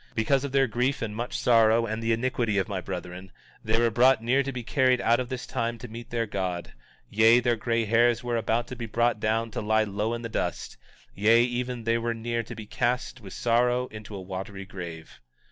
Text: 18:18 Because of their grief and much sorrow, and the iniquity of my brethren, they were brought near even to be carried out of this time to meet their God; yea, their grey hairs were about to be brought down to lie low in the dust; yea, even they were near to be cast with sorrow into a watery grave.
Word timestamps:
18:18 0.13 0.15
Because 0.15 0.43
of 0.43 0.51
their 0.51 0.65
grief 0.65 1.01
and 1.03 1.15
much 1.15 1.37
sorrow, 1.37 1.85
and 1.85 2.01
the 2.01 2.11
iniquity 2.11 2.57
of 2.57 2.67
my 2.67 2.81
brethren, 2.81 3.31
they 3.63 3.77
were 3.79 3.91
brought 3.91 4.19
near 4.23 4.39
even 4.39 4.45
to 4.45 4.51
be 4.51 4.63
carried 4.63 4.99
out 4.99 5.19
of 5.19 5.29
this 5.29 5.45
time 5.45 5.77
to 5.77 5.87
meet 5.87 6.09
their 6.09 6.25
God; 6.25 6.73
yea, 7.11 7.39
their 7.39 7.55
grey 7.55 7.85
hairs 7.85 8.23
were 8.23 8.35
about 8.35 8.65
to 8.69 8.75
be 8.75 8.87
brought 8.87 9.19
down 9.19 9.51
to 9.51 9.61
lie 9.61 9.83
low 9.83 10.15
in 10.15 10.23
the 10.23 10.27
dust; 10.27 10.75
yea, 11.13 11.43
even 11.43 11.83
they 11.83 11.99
were 11.99 12.15
near 12.15 12.41
to 12.41 12.55
be 12.55 12.65
cast 12.65 13.21
with 13.21 13.33
sorrow 13.33 13.85
into 13.89 14.15
a 14.15 14.21
watery 14.21 14.65
grave. 14.65 15.21